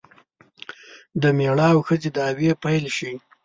[1.21, 3.13] د میړه او ښځې دعوې پیل شي.